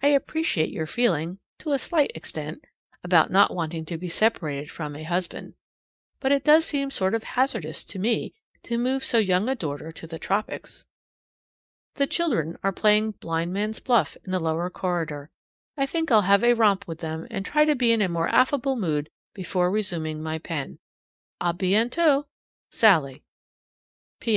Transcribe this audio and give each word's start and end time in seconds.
I 0.00 0.06
appreciate 0.10 0.70
your 0.70 0.86
feeling 0.86 1.40
(to 1.58 1.72
a 1.72 1.78
slight 1.80 2.12
extent) 2.14 2.64
about 3.02 3.32
not 3.32 3.52
wanting 3.52 3.84
to 3.86 3.98
be 3.98 4.08
separated 4.08 4.70
from 4.70 4.94
a 4.94 5.02
husband; 5.02 5.54
but 6.20 6.30
it 6.30 6.44
does 6.44 6.64
seem 6.64 6.88
sort 6.92 7.16
of 7.16 7.24
hazardous 7.24 7.84
to 7.86 7.98
me 7.98 8.32
to 8.62 8.78
move 8.78 9.02
so 9.02 9.18
young 9.18 9.48
a 9.48 9.56
daughter 9.56 9.90
to 9.90 10.06
the 10.06 10.20
tropics. 10.20 10.86
The 11.94 12.06
children 12.06 12.56
are 12.62 12.70
playing 12.70 13.14
blind 13.18 13.52
man's 13.52 13.80
buff 13.80 14.16
in 14.24 14.30
the 14.30 14.38
lower 14.38 14.70
corridor. 14.70 15.30
I 15.76 15.84
think 15.84 16.12
I'll 16.12 16.22
have 16.22 16.44
a 16.44 16.52
romp 16.54 16.86
with 16.86 17.00
them, 17.00 17.26
and 17.28 17.44
try 17.44 17.64
to 17.64 17.74
be 17.74 17.90
in 17.90 18.00
a 18.00 18.08
more 18.08 18.28
affable 18.28 18.76
mood 18.76 19.10
before 19.34 19.68
resuming 19.68 20.22
my 20.22 20.38
pen. 20.38 20.78
A 21.40 21.52
BIENTOT! 21.52 22.28
SALLIE. 22.70 23.24
P. 24.20 24.24